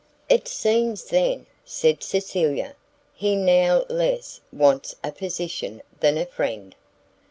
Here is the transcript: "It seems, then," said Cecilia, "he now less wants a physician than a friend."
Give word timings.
"It 0.29 0.47
seems, 0.47 1.03
then," 1.09 1.45
said 1.63 2.01
Cecilia, 2.01 2.75
"he 3.13 3.35
now 3.35 3.85
less 3.87 4.41
wants 4.51 4.95
a 5.03 5.11
physician 5.11 5.83
than 5.99 6.17
a 6.17 6.25
friend." 6.25 6.73